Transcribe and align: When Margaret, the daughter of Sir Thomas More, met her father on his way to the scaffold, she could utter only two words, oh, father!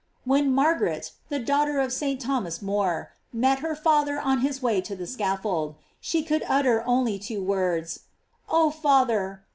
When 0.25 0.51
Margaret, 0.51 1.11
the 1.29 1.37
daughter 1.37 1.79
of 1.79 1.93
Sir 1.93 2.15
Thomas 2.15 2.59
More, 2.59 3.11
met 3.31 3.59
her 3.59 3.75
father 3.75 4.19
on 4.19 4.39
his 4.39 4.59
way 4.59 4.81
to 4.81 4.95
the 4.95 5.05
scaffold, 5.05 5.75
she 5.99 6.23
could 6.23 6.41
utter 6.47 6.83
only 6.87 7.19
two 7.19 7.43
words, 7.43 7.99
oh, 8.49 8.71
father! 8.71 9.43